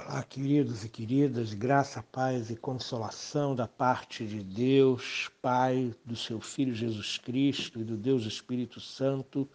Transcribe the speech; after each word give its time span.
Olá, 0.00 0.22
queridos 0.22 0.84
e 0.84 0.88
queridas, 0.88 1.52
graça, 1.52 2.00
paz 2.04 2.50
e 2.50 2.56
consolação 2.56 3.52
da 3.52 3.66
parte 3.66 4.24
de 4.24 4.44
Deus, 4.44 5.28
Pai, 5.42 5.92
do 6.04 6.14
seu 6.14 6.40
Filho 6.40 6.72
Jesus 6.72 7.18
Cristo 7.18 7.80
e 7.80 7.84
do 7.84 7.96
Deus 7.96 8.24
Espírito 8.24 8.80
Santo, 8.80 9.48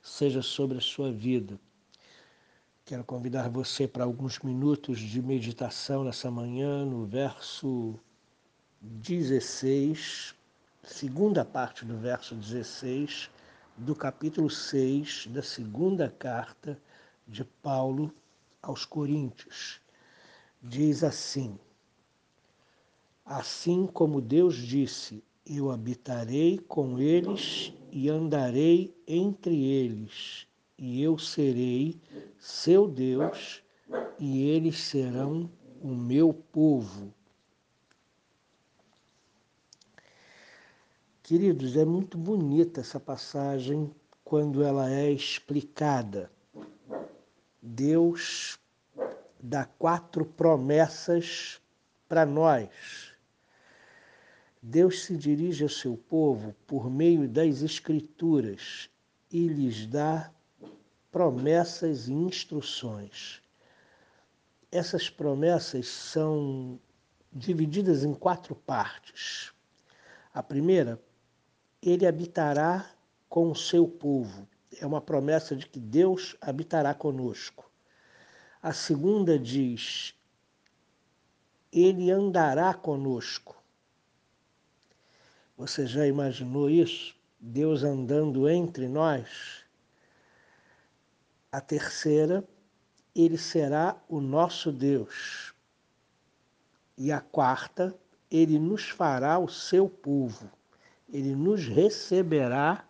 seja 0.00 0.42
sobre 0.42 0.78
a 0.78 0.80
sua 0.80 1.10
vida. 1.10 1.58
Quero 2.84 3.02
convidar 3.02 3.48
você 3.48 3.88
para 3.88 4.04
alguns 4.04 4.38
minutos 4.38 5.00
de 5.00 5.20
meditação 5.20 6.04
nessa 6.04 6.30
manhã, 6.30 6.84
no 6.84 7.04
verso 7.04 7.98
16, 8.80 10.36
segunda 10.84 11.44
parte 11.44 11.84
do 11.84 11.96
verso 11.96 12.36
16, 12.36 13.28
do 13.76 13.96
capítulo 13.96 14.48
6 14.48 15.26
da 15.32 15.42
segunda 15.42 16.08
carta 16.08 16.78
de 17.26 17.42
Paulo 17.44 18.14
aos 18.62 18.84
Coríntios. 18.84 19.80
Diz 20.62 21.02
assim: 21.02 21.58
Assim 23.24 23.86
como 23.86 24.20
Deus 24.20 24.56
disse: 24.56 25.24
Eu 25.46 25.70
habitarei 25.70 26.58
com 26.58 26.98
eles 26.98 27.72
e 27.90 28.08
andarei 28.08 28.94
entre 29.06 29.64
eles, 29.64 30.46
e 30.78 31.02
eu 31.02 31.18
serei 31.18 32.00
seu 32.38 32.86
Deus, 32.86 33.62
e 34.18 34.42
eles 34.48 34.78
serão 34.78 35.50
o 35.80 35.88
meu 35.88 36.32
povo. 36.32 37.12
Queridos, 41.22 41.76
é 41.76 41.84
muito 41.84 42.18
bonita 42.18 42.80
essa 42.80 42.98
passagem 42.98 43.94
quando 44.24 44.62
ela 44.64 44.90
é 44.90 45.10
explicada 45.10 46.30
Deus 47.62 48.58
dá 49.38 49.66
quatro 49.66 50.24
promessas 50.24 51.60
para 52.08 52.24
nós. 52.24 53.14
Deus 54.62 55.04
se 55.04 55.16
dirige 55.16 55.62
ao 55.62 55.68
seu 55.68 55.96
povo 55.96 56.54
por 56.66 56.90
meio 56.90 57.28
das 57.28 57.62
Escrituras 57.62 58.90
e 59.30 59.46
lhes 59.46 59.86
dá 59.86 60.30
promessas 61.12 62.08
e 62.08 62.12
instruções. 62.12 63.42
Essas 64.72 65.10
promessas 65.10 65.86
são 65.86 66.80
divididas 67.32 68.04
em 68.04 68.14
quatro 68.14 68.54
partes. 68.54 69.52
A 70.32 70.42
primeira, 70.42 70.98
ele 71.82 72.06
habitará 72.06 72.90
com 73.28 73.50
o 73.50 73.56
seu 73.56 73.86
povo 73.86 74.48
é 74.80 74.86
uma 74.86 75.00
promessa 75.00 75.54
de 75.54 75.66
que 75.66 75.78
Deus 75.78 76.36
habitará 76.40 76.94
conosco. 76.94 77.70
A 78.62 78.72
segunda 78.72 79.38
diz: 79.38 80.14
Ele 81.70 82.10
andará 82.10 82.72
conosco. 82.72 83.56
Você 85.56 85.86
já 85.86 86.06
imaginou 86.06 86.70
isso? 86.70 87.14
Deus 87.38 87.84
andando 87.84 88.48
entre 88.48 88.88
nós? 88.88 89.64
A 91.52 91.60
terceira, 91.60 92.42
Ele 93.14 93.36
será 93.36 93.96
o 94.08 94.20
nosso 94.20 94.72
Deus. 94.72 95.52
E 96.96 97.12
a 97.12 97.20
quarta, 97.20 97.94
Ele 98.30 98.58
nos 98.58 98.88
fará 98.88 99.38
o 99.38 99.48
seu 99.48 99.88
povo. 99.88 100.50
Ele 101.12 101.34
nos 101.34 101.66
receberá 101.66 102.84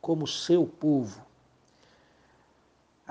como 0.00 0.26
seu 0.26 0.66
povo. 0.66 1.29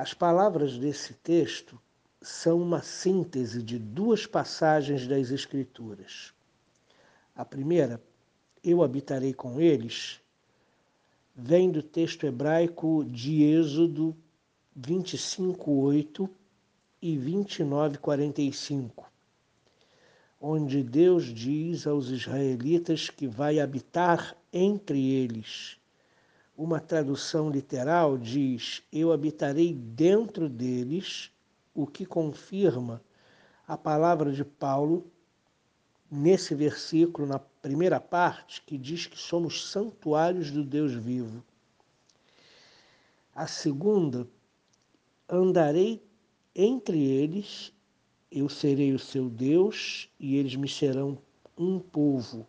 As 0.01 0.13
palavras 0.13 0.77
desse 0.77 1.13
texto 1.13 1.77
são 2.21 2.61
uma 2.61 2.81
síntese 2.81 3.61
de 3.61 3.77
duas 3.77 4.25
passagens 4.25 5.05
das 5.05 5.29
Escrituras. 5.29 6.33
A 7.35 7.43
primeira, 7.43 8.01
eu 8.63 8.81
habitarei 8.81 9.33
com 9.33 9.59
eles, 9.59 10.21
vem 11.35 11.69
do 11.69 11.83
texto 11.83 12.25
hebraico 12.25 13.03
de 13.03 13.43
Êxodo 13.43 14.15
25:8 14.73 16.29
e 17.01 17.17
29:45, 17.17 19.05
onde 20.39 20.81
Deus 20.81 21.25
diz 21.25 21.85
aos 21.85 22.07
israelitas 22.07 23.09
que 23.09 23.27
vai 23.27 23.59
habitar 23.59 24.33
entre 24.53 25.11
eles 25.11 25.78
uma 26.59 26.81
tradução 26.81 27.49
literal 27.49 28.17
diz: 28.17 28.83
Eu 28.91 29.13
habitarei 29.13 29.73
dentro 29.73 30.49
deles, 30.49 31.31
o 31.73 31.87
que 31.87 32.05
confirma 32.05 33.01
a 33.65 33.77
palavra 33.77 34.29
de 34.29 34.43
Paulo 34.43 35.09
nesse 36.11 36.53
versículo, 36.53 37.25
na 37.25 37.39
primeira 37.39 37.97
parte, 38.01 38.61
que 38.61 38.77
diz 38.77 39.07
que 39.07 39.17
somos 39.17 39.71
santuários 39.71 40.51
do 40.51 40.61
Deus 40.61 40.91
vivo. 40.91 41.41
A 43.33 43.47
segunda, 43.47 44.27
andarei 45.29 46.03
entre 46.53 47.01
eles, 47.01 47.71
eu 48.29 48.49
serei 48.49 48.91
o 48.91 48.99
seu 48.99 49.29
Deus 49.29 50.09
e 50.19 50.35
eles 50.35 50.57
me 50.57 50.67
serão 50.67 51.17
um 51.57 51.79
povo. 51.79 52.45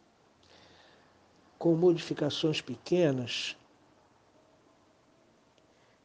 Com 1.56 1.76
modificações 1.76 2.60
pequenas, 2.60 3.56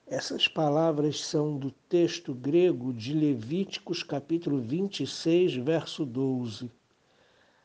essas 0.07 0.47
palavras 0.47 1.19
são 1.25 1.57
do 1.57 1.71
texto 1.71 2.31
grego 2.31 2.93
de 2.93 3.11
Levíticos, 3.11 4.03
capítulo 4.03 4.61
26, 4.61 5.55
verso 5.55 6.05
12. 6.05 6.71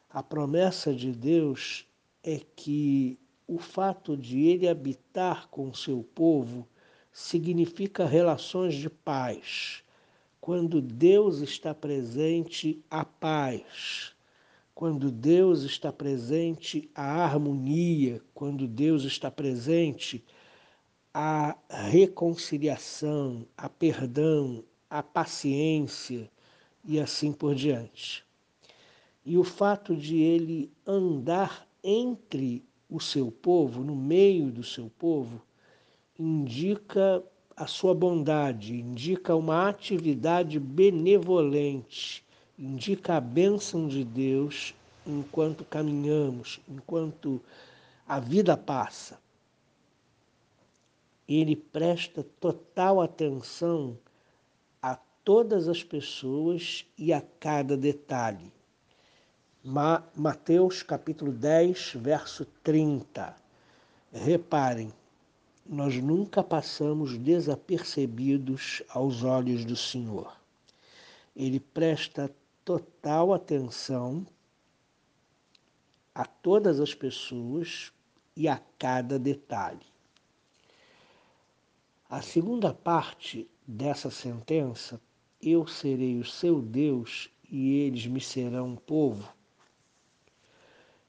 A 0.08 0.22
promessa 0.22 0.94
de 0.94 1.12
Deus 1.12 1.86
é 2.24 2.40
que 2.56 3.18
o 3.46 3.58
fato 3.58 4.16
de 4.16 4.46
ele 4.46 4.66
habitar 4.66 5.48
com 5.48 5.68
o 5.68 5.74
seu 5.74 6.02
povo 6.14 6.66
significa 7.12 8.06
relações 8.06 8.74
de 8.74 8.88
paz. 8.88 9.82
Quando 10.40 10.80
Deus 10.80 11.40
está 11.40 11.74
presente, 11.74 12.82
a 12.90 13.04
paz. 13.04 14.14
Quando 14.74 15.10
Deus 15.10 15.62
está 15.62 15.92
presente, 15.92 16.90
a 16.94 17.22
harmonia. 17.22 18.22
Quando 18.32 18.66
Deus 18.66 19.04
está 19.04 19.30
presente, 19.30 20.24
reconciliação, 21.68 23.44
a 23.56 23.68
perdão, 23.68 24.62
a 24.88 25.02
paciência 25.02 26.30
e 26.84 27.00
assim 27.00 27.32
por 27.32 27.54
diante. 27.54 28.24
E 29.24 29.36
o 29.36 29.44
fato 29.44 29.96
de 29.96 30.18
ele 30.18 30.70
andar 30.86 31.66
entre 31.82 32.64
o 32.88 33.00
seu 33.00 33.30
povo, 33.30 33.82
no 33.82 33.96
meio 33.96 34.50
do 34.50 34.62
seu 34.62 34.90
povo, 34.98 35.42
indica 36.18 37.22
a 37.56 37.66
sua 37.66 37.94
bondade, 37.94 38.76
indica 38.76 39.34
uma 39.34 39.68
atividade 39.68 40.58
benevolente, 40.58 42.24
indica 42.58 43.16
a 43.16 43.20
bênção 43.20 43.88
de 43.88 44.04
Deus 44.04 44.74
enquanto 45.06 45.64
caminhamos, 45.64 46.60
enquanto 46.68 47.40
a 48.06 48.20
vida 48.20 48.56
passa 48.56 49.18
ele 51.38 51.54
presta 51.54 52.24
total 52.40 53.00
atenção 53.00 53.96
a 54.82 54.96
todas 55.24 55.68
as 55.68 55.84
pessoas 55.84 56.84
e 56.98 57.12
a 57.12 57.20
cada 57.20 57.76
detalhe. 57.76 58.52
Mateus 60.16 60.82
capítulo 60.82 61.30
10, 61.30 61.92
verso 62.00 62.44
30. 62.64 63.36
Reparem, 64.12 64.92
nós 65.64 65.94
nunca 66.02 66.42
passamos 66.42 67.16
desapercebidos 67.16 68.82
aos 68.88 69.22
olhos 69.22 69.64
do 69.64 69.76
Senhor. 69.76 70.36
Ele 71.36 71.60
presta 71.60 72.28
total 72.64 73.32
atenção 73.32 74.26
a 76.12 76.24
todas 76.24 76.80
as 76.80 76.92
pessoas 76.92 77.92
e 78.36 78.48
a 78.48 78.60
cada 78.76 79.16
detalhe. 79.16 79.89
A 82.12 82.20
segunda 82.20 82.74
parte 82.74 83.48
dessa 83.64 84.10
sentença, 84.10 85.00
eu 85.40 85.64
serei 85.64 86.18
o 86.18 86.24
seu 86.24 86.60
Deus 86.60 87.30
e 87.48 87.82
eles 87.82 88.04
me 88.04 88.20
serão 88.20 88.70
um 88.70 88.74
povo, 88.74 89.32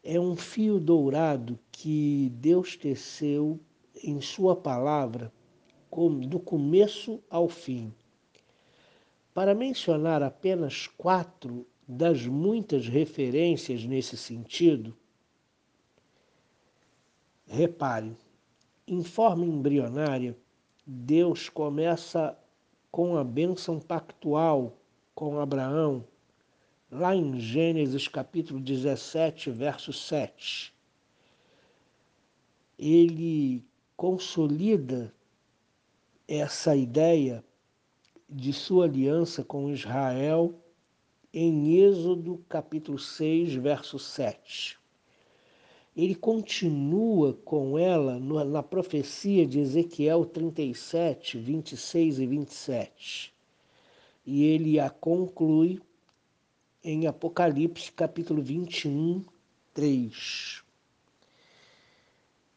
é 0.03 0.19
um 0.19 0.35
fio 0.35 0.79
dourado 0.79 1.57
que 1.71 2.29
Deus 2.35 2.75
teceu 2.75 3.59
em 4.03 4.21
Sua 4.21 4.55
palavra 4.55 5.33
do 6.27 6.39
começo 6.39 7.19
ao 7.31 7.49
fim. 7.49 7.91
Para 9.33 9.55
mencionar 9.55 10.21
apenas 10.21 10.85
quatro 10.85 11.65
das 11.87 12.27
muitas 12.27 12.87
referências 12.87 13.83
nesse 13.85 14.15
sentido, 14.15 14.95
reparem, 17.47 18.15
em 18.85 19.03
forma 19.03 19.43
embrionária, 19.43 20.37
Deus 20.85 21.47
começa 21.47 22.37
com 22.91 23.15
a 23.15 23.23
bênção 23.23 23.79
pactual 23.79 24.75
com 25.13 25.39
Abraão, 25.39 26.03
lá 26.89 27.15
em 27.15 27.39
Gênesis 27.39 28.07
capítulo 28.07 28.59
17, 28.59 29.51
verso 29.51 29.93
7. 29.93 30.73
Ele 32.79 33.63
consolida 33.95 35.13
essa 36.27 36.75
ideia 36.75 37.45
de 38.27 38.51
sua 38.51 38.85
aliança 38.85 39.43
com 39.43 39.69
Israel 39.69 40.59
em 41.31 41.75
Êxodo 41.77 42.43
capítulo 42.49 42.97
6, 42.97 43.53
verso 43.53 43.99
7. 43.99 44.80
Ele 45.95 46.15
continua 46.15 47.33
com 47.43 47.77
ela 47.77 48.17
na 48.19 48.63
profecia 48.63 49.45
de 49.45 49.59
Ezequiel 49.59 50.25
37, 50.25 51.37
26 51.37 52.19
e 52.19 52.25
27. 52.25 53.33
E 54.25 54.43
ele 54.43 54.79
a 54.79 54.89
conclui 54.89 55.81
em 56.83 57.07
Apocalipse 57.07 57.91
capítulo 57.91 58.41
21, 58.41 59.23
3. 59.73 60.63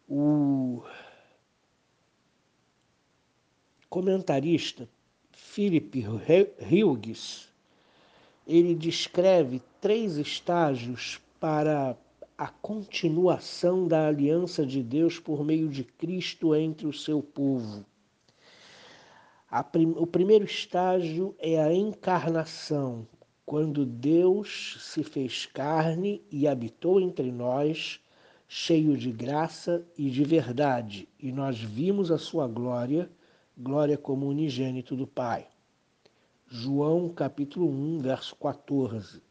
O 0.08 0.82
comentarista 3.88 4.88
Philip 5.32 6.04
Hughes, 6.06 7.48
ele 8.46 8.75
descreve 8.75 9.60
três 9.80 10.16
estágios 10.19 11.20
para 11.40 11.96
a 12.36 12.48
continuação 12.48 13.86
da 13.86 14.08
aliança 14.08 14.66
de 14.66 14.82
Deus 14.82 15.20
por 15.20 15.44
meio 15.44 15.69
de 15.69 15.84
Cristo 15.84 16.54
entre 16.54 16.86
o 16.86 16.92
seu 16.92 17.22
povo. 17.22 17.86
Prim 19.70 19.94
o 19.96 20.06
primeiro 20.06 20.44
estágio 20.44 21.34
é 21.38 21.62
a 21.62 21.72
encarnação, 21.72 23.06
quando 23.46 23.86
Deus 23.86 24.78
se 24.81 25.04
fez 25.04 25.46
carne 25.46 26.25
e 26.28 26.48
habitou 26.48 27.00
entre 27.00 27.31
nós, 27.31 28.00
cheio 28.48 28.96
de 28.96 29.12
graça 29.12 29.87
e 29.96 30.10
de 30.10 30.25
verdade, 30.25 31.08
e 31.20 31.30
nós 31.30 31.58
vimos 31.60 32.10
a 32.10 32.19
sua 32.19 32.48
glória 32.48 33.08
glória 33.56 33.96
como 33.96 34.26
unigênito 34.26 34.96
do 34.96 35.06
Pai. 35.06 35.46
João 36.48 37.08
capítulo 37.08 37.69
1, 37.69 38.00
verso 38.00 38.34
14. 38.34 39.22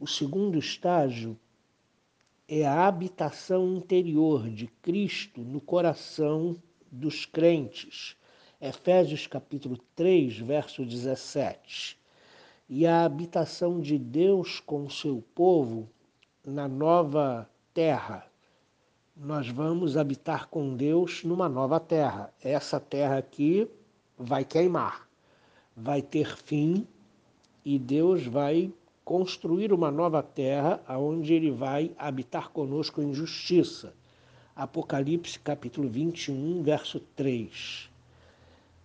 O 0.00 0.06
segundo 0.06 0.58
estágio 0.58 1.38
é 2.48 2.66
a 2.66 2.86
habitação 2.86 3.76
interior 3.76 4.48
de 4.48 4.66
Cristo 4.66 5.42
no 5.42 5.60
coração 5.60 6.56
dos 6.90 7.26
crentes. 7.26 8.16
Efésios 8.58 9.26
capítulo 9.26 9.76
3, 9.94 10.38
verso 10.38 10.82
17. 10.82 11.98
E 12.66 12.86
a 12.86 13.04
habitação 13.04 13.78
de 13.78 13.98
Deus 13.98 14.60
com 14.60 14.86
o 14.86 14.90
seu 14.90 15.22
povo 15.34 15.90
na 16.42 16.66
nova 16.66 17.48
terra, 17.74 18.26
nós 19.14 19.46
vamos 19.48 19.98
habitar 19.98 20.48
com 20.48 20.74
Deus 20.74 21.22
numa 21.24 21.50
nova 21.50 21.78
terra. 21.78 22.32
Essa 22.42 22.80
terra 22.80 23.18
aqui 23.18 23.68
vai 24.16 24.42
queimar, 24.42 25.06
vai 25.76 26.00
ter 26.00 26.34
fim 26.34 26.86
e 27.62 27.78
Deus 27.78 28.24
vai 28.24 28.72
construir 29.08 29.72
uma 29.72 29.90
nova 29.90 30.22
terra 30.22 30.82
onde 30.90 31.32
ele 31.32 31.50
vai 31.50 31.90
habitar 31.96 32.50
conosco 32.50 33.00
em 33.00 33.14
justiça. 33.14 33.94
Apocalipse 34.54 35.40
capítulo 35.40 35.88
21, 35.88 36.62
verso 36.62 37.00
3. 37.16 37.88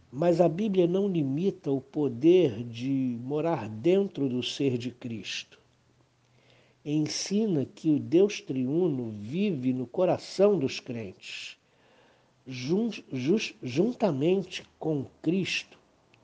Mas 0.10 0.40
a 0.40 0.48
Bíblia 0.48 0.88
não 0.88 1.10
limita 1.10 1.72
o 1.72 1.82
poder 1.82 2.64
de 2.64 3.20
morar 3.22 3.68
dentro 3.68 4.30
do 4.30 4.42
ser 4.42 4.78
de 4.78 4.92
Cristo 4.92 5.62
ensina 6.86 7.66
que 7.66 7.90
o 7.90 8.00
Deus 8.00 8.42
triuno 8.42 9.10
vive 9.22 9.72
no 9.72 9.88
coração 9.88 10.60
dos 10.60 10.82
crentes. 10.82 11.58
juntamente 12.46 14.66
com 14.78 15.06
Cristo, 15.22 15.80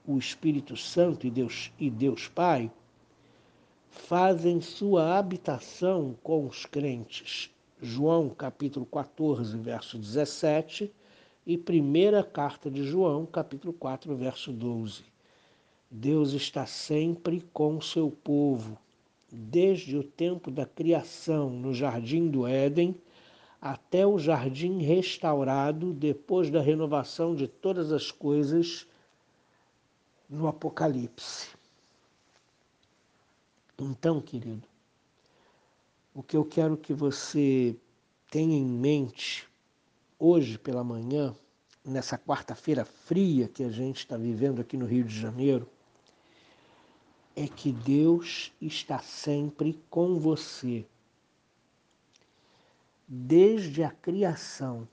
o 0.06 0.18
Espírito 0.18 0.75
Santo 0.75 1.25
e 1.25 1.30
Deus, 1.30 1.72
e 1.80 1.90
Deus 1.90 2.28
Pai, 2.28 2.69
fazem 3.90 4.62
sua 4.62 5.18
habitação 5.18 6.16
com 6.24 6.46
os 6.46 6.66
crentes. 6.66 7.50
João 7.82 8.30
capítulo 8.30 8.86
14, 8.86 9.58
verso 9.58 9.98
17 9.98 10.92
e 11.46 11.58
primeira 11.58 12.24
carta 12.24 12.70
de 12.70 12.84
João, 12.84 13.26
capítulo 13.26 13.74
4, 13.74 14.16
verso 14.16 14.52
12. 14.52 15.04
Deus 15.90 16.34
está 16.34 16.66
sempre 16.66 17.42
com 17.52 17.78
o 17.78 17.82
seu 17.82 18.12
povo 18.12 18.78
desde 19.32 19.98
o 19.98 20.04
tempo 20.04 20.52
da 20.52 20.66
criação 20.66 21.50
no 21.50 21.74
jardim 21.74 22.28
do 22.28 22.46
Éden 22.48 22.96
até 23.62 24.06
o 24.06 24.18
jardim 24.18 24.82
restaurado 24.82 25.94
depois 25.94 26.50
da 26.50 26.62
renovação 26.62 27.36
de 27.36 27.48
todas 27.48 27.92
as 27.92 28.12
coisas 28.12 28.88
no 30.30 30.48
Apocalipse. 30.48 31.59
Então, 33.81 34.20
querido, 34.20 34.68
o 36.14 36.22
que 36.22 36.36
eu 36.36 36.44
quero 36.44 36.76
que 36.76 36.94
você 36.94 37.78
tenha 38.30 38.58
em 38.58 38.66
mente 38.66 39.48
hoje 40.20 40.58
pela 40.58 40.84
manhã, 40.84 41.34
nessa 41.84 42.18
quarta-feira 42.18 42.84
fria 42.84 43.48
que 43.48 43.64
a 43.64 43.70
gente 43.70 44.00
está 44.00 44.18
vivendo 44.18 44.60
aqui 44.60 44.76
no 44.76 44.86
Rio 44.86 45.06
de 45.06 45.18
Janeiro, 45.18 45.66
é 47.36 47.48
que 47.48 47.72
Deus 47.72 48.52
está 48.62 49.00
sempre 49.00 49.81
com 49.90 50.20
você. 50.20 50.86
Desde 53.08 53.81
a 53.81 53.90
criação, 53.90 54.86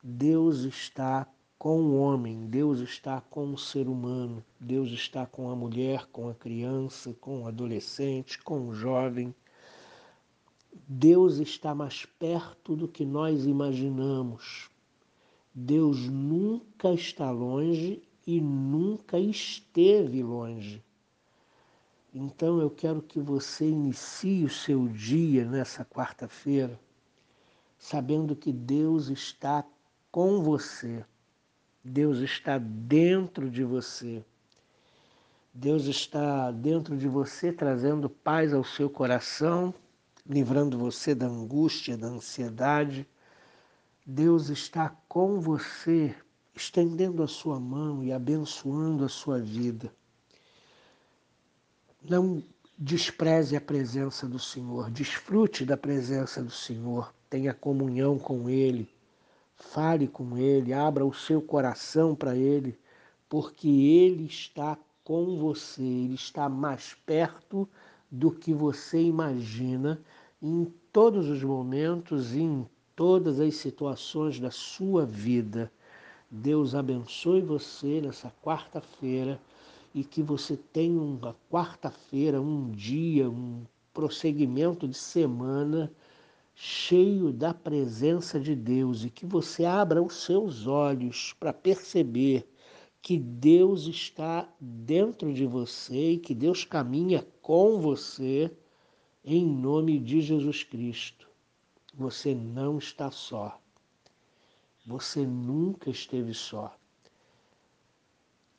Deus 0.00 0.60
está 0.60 1.26
com 1.58 1.80
o 1.80 1.98
homem, 1.98 2.46
Deus 2.46 2.80
está 2.80 3.20
com 3.20 3.52
o 3.52 3.58
ser 3.58 3.88
humano, 3.88 4.44
Deus 4.60 4.90
está 4.90 5.24
com 5.24 5.50
a 5.50 5.56
mulher, 5.56 6.06
com 6.12 6.28
a 6.28 6.34
criança, 6.34 7.14
com 7.20 7.42
o 7.42 7.48
adolescente, 7.48 8.42
com 8.42 8.68
o 8.68 8.74
jovem. 8.74 9.34
Deus 10.86 11.38
está 11.38 11.74
mais 11.74 12.04
perto 12.04 12.76
do 12.76 12.86
que 12.88 13.04
nós 13.04 13.46
imaginamos. 13.46 14.68
Deus 15.54 16.08
nunca 16.08 16.92
está 16.92 17.30
longe 17.30 18.02
e 18.26 18.40
nunca 18.40 19.18
esteve 19.18 20.22
longe. 20.22 20.82
Então 22.12 22.60
eu 22.60 22.70
quero 22.70 23.02
que 23.02 23.20
você 23.20 23.68
inicie 23.68 24.44
o 24.44 24.50
seu 24.50 24.86
dia 24.88 25.44
nessa 25.44 25.84
quarta-feira, 25.84 26.78
sabendo 27.78 28.36
que 28.36 28.52
Deus 28.52 29.08
está 29.08 29.64
com 30.12 30.42
você, 30.42 31.04
Deus 31.84 32.20
está 32.20 32.56
dentro 32.56 33.50
de 33.50 33.62
você. 33.62 34.24
Deus 35.52 35.84
está 35.84 36.50
dentro 36.50 36.96
de 36.96 37.06
você, 37.06 37.52
trazendo 37.52 38.08
paz 38.08 38.54
ao 38.54 38.64
seu 38.64 38.88
coração, 38.88 39.74
livrando 40.26 40.78
você 40.78 41.14
da 41.14 41.26
angústia, 41.26 41.96
da 41.96 42.06
ansiedade. 42.06 43.06
Deus 44.06 44.48
está 44.48 44.96
com 45.06 45.38
você, 45.38 46.14
estendendo 46.54 47.22
a 47.22 47.28
sua 47.28 47.60
mão 47.60 48.02
e 48.02 48.12
abençoando 48.12 49.04
a 49.04 49.08
sua 49.08 49.38
vida. 49.38 49.94
Não 52.02 52.42
despreze 52.78 53.56
a 53.56 53.60
presença 53.60 54.26
do 54.26 54.38
Senhor, 54.38 54.90
desfrute 54.90 55.66
da 55.66 55.76
presença 55.76 56.42
do 56.42 56.50
Senhor, 56.50 57.14
tenha 57.28 57.52
comunhão 57.52 58.18
com 58.18 58.48
Ele, 58.48 58.88
fale 59.56 60.06
com 60.08 60.36
Ele, 60.36 60.72
abra 60.72 61.04
o 61.04 61.12
seu 61.12 61.40
coração 61.40 62.14
para 62.14 62.36
Ele, 62.36 62.78
porque 63.28 63.68
Ele 63.68 64.24
está 64.24 64.78
com 65.02 65.36
você, 65.36 65.82
Ele 65.82 66.14
está 66.14 66.48
mais 66.48 66.94
perto 67.06 67.68
do 68.10 68.30
que 68.30 68.52
você 68.52 69.02
imagina 69.02 70.00
em 70.42 70.72
todos 70.92 71.28
os 71.28 71.42
momentos 71.42 72.34
e 72.34 72.40
em 72.40 72.66
todas 72.94 73.40
as 73.40 73.56
situações 73.56 74.38
da 74.38 74.50
sua 74.50 75.04
vida. 75.04 75.70
Deus 76.30 76.74
abençoe 76.74 77.40
você 77.40 78.00
nessa 78.00 78.32
quarta-feira 78.42 79.40
e 79.94 80.02
que 80.02 80.22
você 80.22 80.56
tenha 80.56 81.00
uma 81.00 81.36
quarta-feira, 81.50 82.40
um 82.40 82.70
dia, 82.70 83.28
um 83.28 83.62
prosseguimento 83.92 84.88
de 84.88 84.96
semana 84.96 85.90
cheio 86.54 87.32
da 87.32 87.52
presença 87.52 88.38
de 88.38 88.54
Deus 88.54 89.04
e 89.04 89.10
que 89.10 89.26
você 89.26 89.64
abra 89.64 90.02
os 90.02 90.22
seus 90.22 90.66
olhos 90.66 91.34
para 91.38 91.52
perceber 91.52 92.48
que 93.02 93.18
Deus 93.18 93.86
está 93.86 94.48
dentro 94.58 95.32
de 95.34 95.44
você 95.44 96.12
e 96.12 96.18
que 96.18 96.34
Deus 96.34 96.64
caminha 96.64 97.26
com 97.42 97.80
você 97.80 98.50
em 99.24 99.44
nome 99.44 99.98
de 99.98 100.20
Jesus 100.20 100.62
Cristo. 100.62 101.28
Você 101.92 102.34
não 102.34 102.78
está 102.78 103.10
só. 103.10 103.60
Você 104.86 105.26
nunca 105.26 105.90
esteve 105.90 106.34
só. 106.34 106.76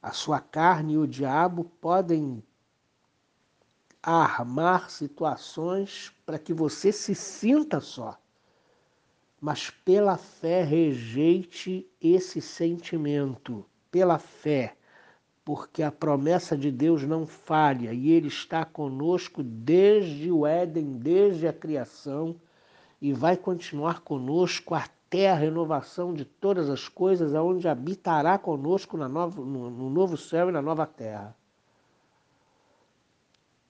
A 0.02 0.12
sua 0.12 0.40
carne 0.40 0.94
e 0.94 0.98
o 0.98 1.08
diabo 1.08 1.64
podem 1.82 2.44
armar 4.12 4.90
situações 4.92 6.14
para 6.26 6.38
que 6.38 6.54
você 6.54 6.92
se 6.92 7.16
sinta 7.16 7.80
só. 7.80 8.18
Mas 9.42 9.70
pela 9.70 10.16
fé 10.16 10.64
rejeite 10.64 11.88
esse 12.00 12.40
sentimento, 12.40 13.66
pela 13.92 14.20
fé, 14.20 14.76
porque 15.44 15.82
a 15.82 15.92
promessa 15.92 16.56
de 16.56 16.72
Deus 16.72 17.04
não 17.04 17.26
falha 17.26 17.94
e 17.94 18.12
Ele 18.12 18.28
está 18.28 18.64
conosco 18.64 19.42
desde 19.42 20.32
o 20.32 20.46
Éden, 20.46 20.94
desde 20.94 21.48
a 21.48 21.54
criação 21.54 22.36
e 23.02 23.12
vai 23.12 23.36
continuar 23.36 24.02
conosco 24.02 24.74
até 24.76 25.30
a 25.30 25.36
renovação 25.36 26.14
de 26.14 26.26
todas 26.26 26.70
as 26.70 26.88
coisas, 26.88 27.36
aonde 27.36 27.68
habitará 27.68 28.38
conosco 28.38 28.98
no, 28.98 29.08
no 29.08 29.90
novo 29.90 30.16
céu 30.18 30.50
e 30.50 30.52
na 30.52 30.62
nova 30.62 30.86
terra. 30.86 31.36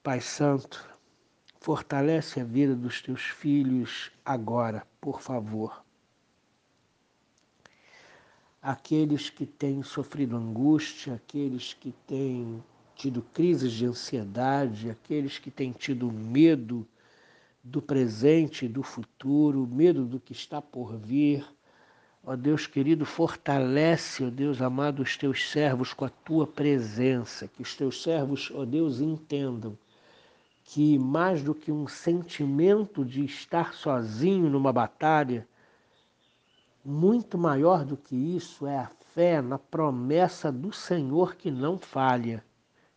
Pai 0.06 0.20
Santo, 0.20 0.88
fortalece 1.58 2.38
a 2.38 2.44
vida 2.44 2.76
dos 2.76 3.02
teus 3.02 3.22
filhos 3.22 4.12
agora, 4.24 4.86
por 5.00 5.20
favor. 5.20 5.84
Aqueles 8.62 9.30
que 9.30 9.44
têm 9.44 9.82
sofrido 9.82 10.36
angústia, 10.36 11.14
aqueles 11.14 11.74
que 11.74 11.90
têm 12.06 12.62
tido 12.94 13.20
crises 13.34 13.72
de 13.72 13.84
ansiedade, 13.84 14.90
aqueles 14.90 15.40
que 15.40 15.50
têm 15.50 15.72
tido 15.72 16.12
medo 16.12 16.86
do 17.60 17.82
presente 17.82 18.66
e 18.66 18.68
do 18.68 18.84
futuro, 18.84 19.66
medo 19.66 20.04
do 20.04 20.20
que 20.20 20.30
está 20.30 20.62
por 20.62 20.96
vir. 20.96 21.44
Ó 22.22 22.36
Deus 22.36 22.64
querido, 22.68 23.04
fortalece, 23.04 24.22
ó 24.22 24.30
Deus 24.30 24.62
amado, 24.62 25.02
os 25.02 25.16
teus 25.16 25.50
servos 25.50 25.92
com 25.92 26.04
a 26.04 26.10
tua 26.10 26.46
presença, 26.46 27.48
que 27.48 27.60
os 27.60 27.74
teus 27.74 28.00
servos, 28.04 28.52
ó 28.54 28.64
Deus, 28.64 29.00
entendam 29.00 29.76
que 30.66 30.98
mais 30.98 31.44
do 31.44 31.54
que 31.54 31.70
um 31.70 31.86
sentimento 31.86 33.04
de 33.04 33.24
estar 33.24 33.72
sozinho 33.72 34.50
numa 34.50 34.72
batalha, 34.72 35.46
muito 36.84 37.38
maior 37.38 37.84
do 37.84 37.96
que 37.96 38.16
isso 38.16 38.66
é 38.66 38.76
a 38.76 38.90
fé 39.14 39.40
na 39.40 39.58
promessa 39.58 40.50
do 40.50 40.72
Senhor 40.72 41.36
que 41.36 41.52
não 41.52 41.78
falha. 41.78 42.44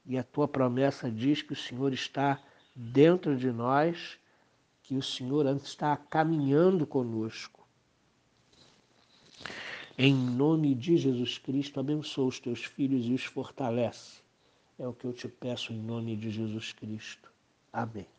E 0.03 0.17
a 0.17 0.23
tua 0.23 0.47
promessa 0.47 1.11
diz 1.11 1.43
que 1.43 1.53
o 1.53 1.55
Senhor 1.55 1.93
está 1.93 2.41
dentro 2.75 3.37
de 3.37 3.51
nós, 3.51 4.17
que 4.81 4.95
o 4.95 5.03
Senhor 5.03 5.45
está 5.55 5.95
caminhando 5.95 6.87
conosco. 6.87 7.67
Em 9.95 10.13
nome 10.13 10.73
de 10.73 10.97
Jesus 10.97 11.37
Cristo, 11.37 11.79
abençoa 11.79 12.25
os 12.25 12.39
teus 12.39 12.65
filhos 12.65 13.05
e 13.05 13.13
os 13.13 13.25
fortalece. 13.25 14.21
É 14.77 14.87
o 14.87 14.93
que 14.93 15.05
eu 15.05 15.13
te 15.13 15.27
peço 15.27 15.71
em 15.71 15.77
nome 15.77 16.15
de 16.15 16.31
Jesus 16.31 16.73
Cristo. 16.73 17.29
Amém. 17.73 18.18